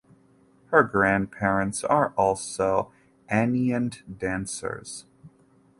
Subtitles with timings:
[0.71, 2.91] Her grandparents are also
[3.29, 5.05] anyeint dancers.